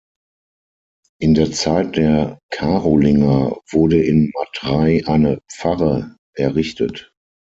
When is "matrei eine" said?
4.33-5.43